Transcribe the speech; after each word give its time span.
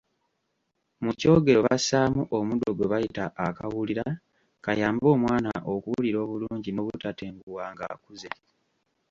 Mu 1.03 1.11
kyogero 1.19 1.59
bassaamu 1.67 2.21
omuddo 2.37 2.69
gwe 2.73 2.89
bayita 2.91 3.25
akawulira 3.47 4.05
kayambe 4.63 5.05
omwana 5.15 5.51
okuwulira 5.73 6.17
obulungi 6.25 6.69
n'obutatenguwa 6.71 7.63
ng'akuze. 7.73 8.31